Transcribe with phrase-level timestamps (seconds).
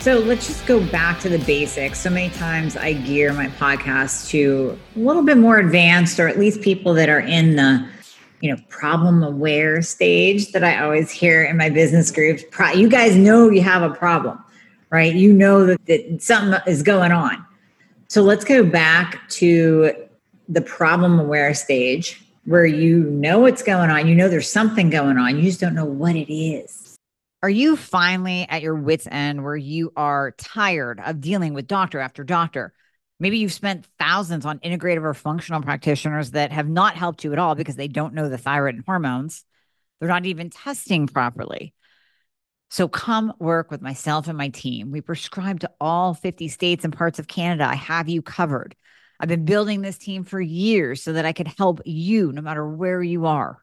[0.00, 2.00] So let's just go back to the basics.
[2.00, 6.38] So many times I gear my podcast to a little bit more advanced, or at
[6.38, 7.86] least people that are in the
[8.40, 12.42] you know problem aware stage that I always hear in my business groups.
[12.74, 14.42] You guys know you have a problem,
[14.88, 15.14] right?
[15.14, 17.44] You know that, that something is going on.
[18.08, 19.92] So let's go back to
[20.48, 24.08] the problem aware stage where you know what's going on.
[24.08, 25.36] You know there's something going on.
[25.36, 26.89] You just don't know what it is.
[27.42, 31.98] Are you finally at your wits' end where you are tired of dealing with doctor
[31.98, 32.74] after doctor?
[33.18, 37.38] Maybe you've spent thousands on integrative or functional practitioners that have not helped you at
[37.38, 39.44] all because they don't know the thyroid and hormones.
[39.98, 41.72] They're not even testing properly.
[42.68, 44.90] So come work with myself and my team.
[44.90, 47.64] We prescribe to all 50 states and parts of Canada.
[47.64, 48.76] I have you covered.
[49.18, 52.66] I've been building this team for years so that I could help you no matter
[52.66, 53.62] where you are.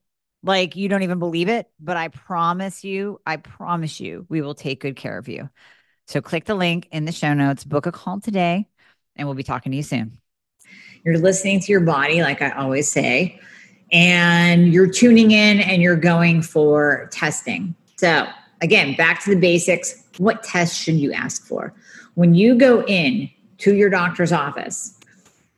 [0.43, 4.55] like you don't even believe it, but I promise you, I promise you, we will
[4.55, 5.49] take good care of you.
[6.07, 8.67] So click the link in the show notes, book a call today,
[9.15, 10.17] and we'll be talking to you soon.
[11.05, 13.39] You're listening to your body, like I always say,
[13.91, 17.75] and you're tuning in and you're going for testing.
[17.97, 18.27] So,
[18.61, 20.03] again, back to the basics.
[20.17, 21.73] What tests should you ask for?
[22.15, 23.29] When you go in
[23.59, 24.97] to your doctor's office,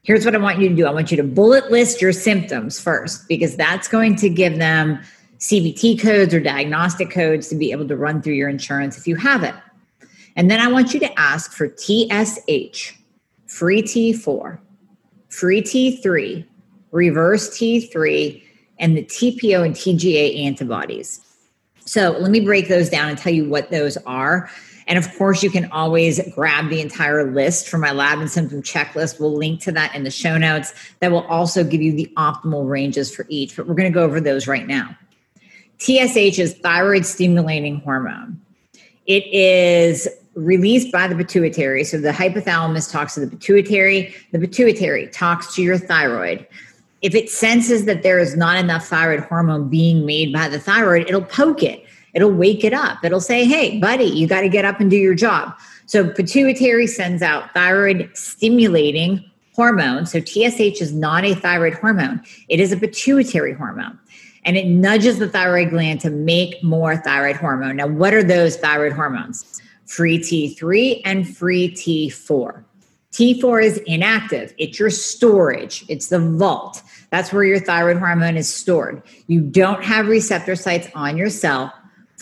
[0.03, 2.79] here's what I want you to do I want you to bullet list your symptoms
[2.79, 5.01] first, because that's going to give them
[5.39, 9.15] CPT codes or diagnostic codes to be able to run through your insurance if you
[9.15, 9.55] have it.
[10.35, 12.93] And then I want you to ask for TSH,
[13.47, 14.59] free T4,
[15.29, 16.45] free T3,
[16.91, 18.43] reverse T3,
[18.79, 21.21] and the TPO and TGA antibodies.
[21.85, 24.49] So let me break those down and tell you what those are
[24.87, 28.61] and of course, you can always grab the entire list from my lab and symptom
[28.61, 29.19] checklist.
[29.19, 30.73] We'll link to that in the show notes.
[30.99, 34.03] That will also give you the optimal ranges for each, but we're going to go
[34.03, 34.97] over those right now.
[35.79, 38.39] TSH is thyroid stimulating hormone.
[39.05, 41.83] It is released by the pituitary.
[41.83, 46.47] So the hypothalamus talks to the pituitary, the pituitary talks to your thyroid.
[47.01, 51.07] If it senses that there is not enough thyroid hormone being made by the thyroid,
[51.07, 51.83] it'll poke it
[52.13, 53.03] It'll wake it up.
[53.03, 55.57] It'll say, hey, buddy, you got to get up and do your job.
[55.85, 59.23] So, pituitary sends out thyroid stimulating
[59.55, 60.05] hormone.
[60.05, 63.99] So, TSH is not a thyroid hormone, it is a pituitary hormone.
[64.45, 67.77] And it nudges the thyroid gland to make more thyroid hormone.
[67.77, 69.61] Now, what are those thyroid hormones?
[69.85, 72.63] Free T3 and free T4.
[73.13, 76.81] T4 is inactive, it's your storage, it's the vault.
[77.11, 79.03] That's where your thyroid hormone is stored.
[79.27, 81.71] You don't have receptor sites on your cell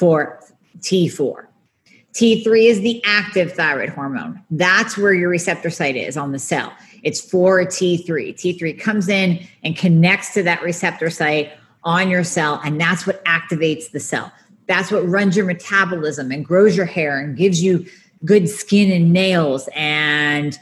[0.01, 0.39] for
[0.79, 1.45] T4.
[2.15, 4.43] T3 is the active thyroid hormone.
[4.49, 6.73] That's where your receptor site is on the cell.
[7.03, 8.07] It's for T3.
[8.33, 11.51] T3 comes in and connects to that receptor site
[11.83, 14.31] on your cell, and that's what activates the cell.
[14.67, 17.85] That's what runs your metabolism and grows your hair and gives you
[18.25, 20.57] good skin and nails and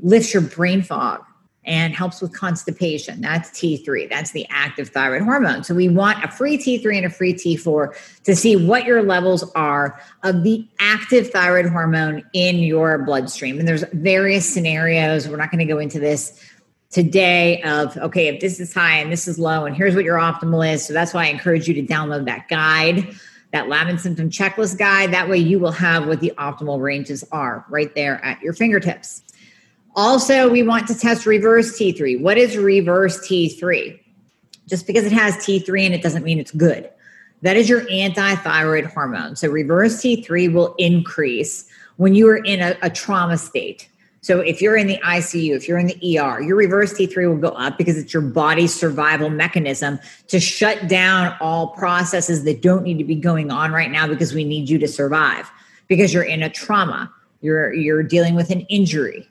[0.00, 1.24] lifts your brain fog
[1.66, 3.20] and helps with constipation.
[3.20, 4.08] That's T3.
[4.08, 5.64] That's the active thyroid hormone.
[5.64, 9.50] So we want a free T3 and a free T4 to see what your levels
[9.52, 13.58] are of the active thyroid hormone in your bloodstream.
[13.58, 15.28] And there's various scenarios.
[15.28, 16.40] We're not going to go into this
[16.90, 20.18] today of okay, if this is high and this is low and here's what your
[20.18, 20.86] optimal is.
[20.86, 23.14] So that's why I encourage you to download that guide.
[23.52, 25.12] That lab and symptom checklist guide.
[25.12, 29.22] That way, you will have what the optimal ranges are right there at your fingertips.
[29.96, 32.20] Also, we want to test reverse T3.
[32.20, 34.00] What is reverse T3?
[34.66, 36.90] Just because it has T3 and it doesn't mean it's good.
[37.42, 39.36] That is your anti thyroid hormone.
[39.36, 43.88] So, reverse T3 will increase when you are in a, a, trauma state.
[44.20, 47.36] So, if you're in the ICU, if you're in the ER, your reverse T3 will
[47.36, 52.82] go up because it's your body's survival mechanism to shut down all processes that don't
[52.82, 55.48] need to be going on right now because we need you to survive
[55.86, 57.12] because you're in a trauma.
[57.42, 59.28] You're, you're dealing with an injury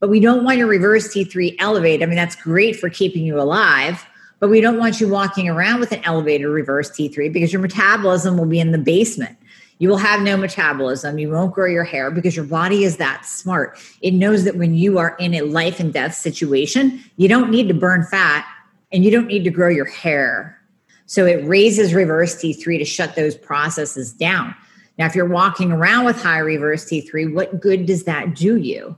[0.00, 2.02] but we don't want your reverse T3 elevated.
[2.02, 4.06] I mean, that's great for keeping you alive,
[4.40, 8.36] but we don't want you walking around with an elevated reverse T3 because your metabolism
[8.36, 9.36] will be in the basement.
[9.78, 11.18] You will have no metabolism.
[11.18, 13.78] You won't grow your hair because your body is that smart.
[14.00, 17.68] It knows that when you are in a life and death situation, you don't need
[17.68, 18.46] to burn fat
[18.92, 20.58] and you don't need to grow your hair.
[21.06, 24.54] So it raises reverse T3 to shut those processes down.
[24.98, 28.96] Now, if you're walking around with high reverse T3, what good does that do you?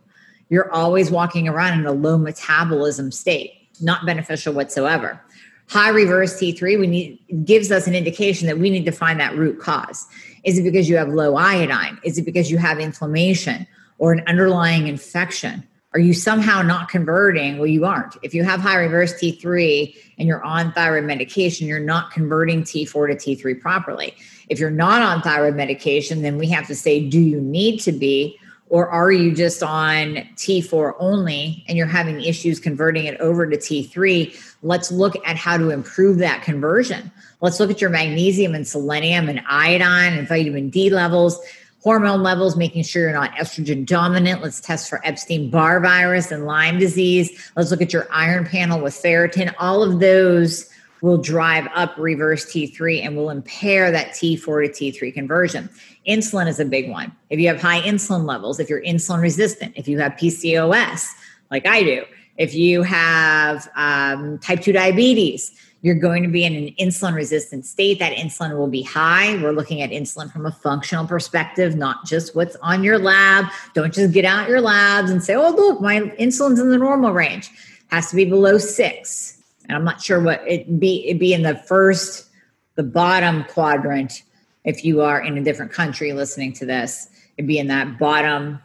[0.48, 5.20] You're always walking around in a low metabolism state, not beneficial whatsoever.
[5.68, 9.36] High reverse T3 we need gives us an indication that we need to find that
[9.36, 10.06] root cause.
[10.44, 11.98] Is it because you have low iodine?
[12.02, 13.66] Is it because you have inflammation
[13.98, 15.62] or an underlying infection?
[15.94, 17.58] Are you somehow not converting?
[17.58, 18.16] Well, you aren't.
[18.22, 23.18] If you have high reverse T3 and you're on thyroid medication, you're not converting T4
[23.18, 24.14] to T3 properly.
[24.48, 27.92] If you're not on thyroid medication, then we have to say, do you need to
[27.92, 28.38] be?
[28.70, 33.56] Or are you just on T4 only and you're having issues converting it over to
[33.56, 34.56] T3?
[34.62, 37.10] Let's look at how to improve that conversion.
[37.40, 41.40] Let's look at your magnesium and selenium and iodine and vitamin D levels,
[41.82, 44.42] hormone levels, making sure you're not estrogen dominant.
[44.42, 47.50] Let's test for Epstein Barr virus and Lyme disease.
[47.56, 49.54] Let's look at your iron panel with ferritin.
[49.58, 50.68] All of those
[51.02, 55.68] will drive up reverse T3 and will impair that T4 to T3 conversion.
[56.06, 57.14] Insulin is a big one.
[57.30, 61.06] If you have high insulin levels, if you're insulin resistant, if you have PCOS,
[61.50, 62.04] like I do,
[62.36, 65.52] if you have um, type 2 diabetes,
[65.82, 67.98] you're going to be in an insulin resistant state.
[68.00, 69.40] That insulin will be high.
[69.40, 73.46] We're looking at insulin from a functional perspective, not just what's on your lab.
[73.74, 77.12] Don't just get out your labs and say, oh, look, my insulin's in the normal
[77.12, 77.50] range.
[77.88, 79.37] Has to be below six.
[79.68, 81.06] And I'm not sure what it be.
[81.06, 82.28] It'd be in the first,
[82.74, 84.22] the bottom quadrant
[84.64, 87.08] if you are in a different country listening to this.
[87.36, 88.60] It'd be in that bottom.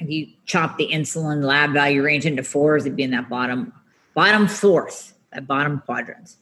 [0.00, 3.72] If you chop the insulin lab value range into fours, it'd be in that bottom,
[4.14, 6.36] bottom fourth, that bottom quadrant.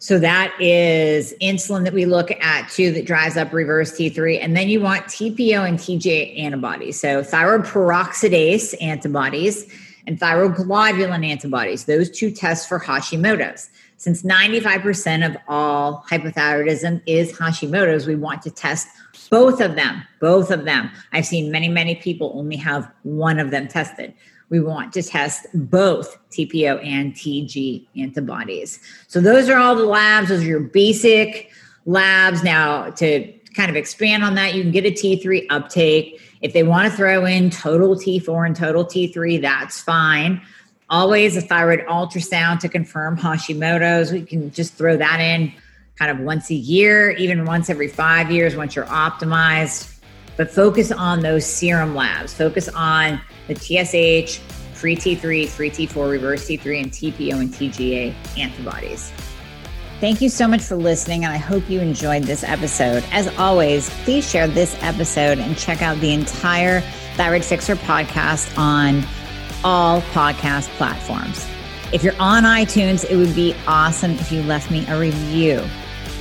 [0.00, 4.38] So that is insulin that we look at too that drives up reverse T3.
[4.40, 7.00] And then you want TPO and TG antibodies.
[7.00, 9.66] So thyroid peroxidase antibodies
[10.08, 11.84] and thyroglobulin antibodies.
[11.84, 13.70] Those two tests for Hashimoto's.
[13.98, 18.88] Since 95% of all hypothyroidism is Hashimoto's, we want to test
[19.30, 20.02] both of them.
[20.20, 20.90] Both of them.
[21.12, 24.14] I've seen many, many people only have one of them tested
[24.50, 28.80] we want to test both TPO and TG antibodies.
[29.06, 31.50] So those are all the labs, those are your basic
[31.86, 32.42] labs.
[32.42, 36.20] Now, to kind of expand on that, you can get a T3 uptake.
[36.40, 40.40] If they want to throw in total T4 and total T3, that's fine.
[40.90, 44.12] Always a thyroid ultrasound to confirm Hashimoto's.
[44.12, 45.52] We can just throw that in
[45.96, 49.98] kind of once a year, even once every five years once you're optimized.
[50.36, 52.32] But focus on those serum labs.
[52.32, 54.38] Focus on the TSH,
[54.74, 59.12] free T3, free T4, reverse T3, and TPO and TGA antibodies.
[60.00, 63.04] Thank you so much for listening, and I hope you enjoyed this episode.
[63.10, 66.82] As always, please share this episode and check out the entire
[67.16, 69.04] Thyroid Fixer podcast on
[69.64, 71.44] all podcast platforms.
[71.92, 75.64] If you're on iTunes, it would be awesome if you left me a review.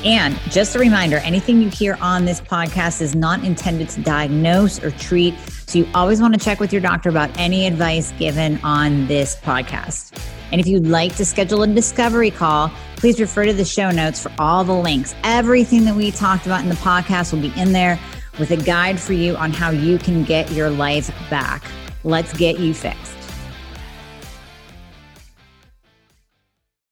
[0.03, 4.83] And just a reminder anything you hear on this podcast is not intended to diagnose
[4.83, 5.35] or treat.
[5.67, 9.35] So you always want to check with your doctor about any advice given on this
[9.35, 10.19] podcast.
[10.51, 14.21] And if you'd like to schedule a discovery call, please refer to the show notes
[14.21, 15.15] for all the links.
[15.23, 17.99] Everything that we talked about in the podcast will be in there
[18.39, 21.63] with a guide for you on how you can get your life back.
[22.03, 23.16] Let's get you fixed.